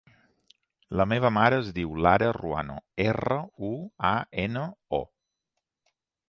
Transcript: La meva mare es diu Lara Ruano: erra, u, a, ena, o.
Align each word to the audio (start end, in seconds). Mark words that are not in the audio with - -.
La 1.01 1.05
meva 1.11 1.29
mare 1.35 1.59
es 1.63 1.69
diu 1.75 1.91
Lara 2.05 2.29
Ruano: 2.37 2.79
erra, 3.05 3.37
u, 3.69 3.71
a, 4.13 4.15
ena, 4.47 4.65
o. 5.01 5.03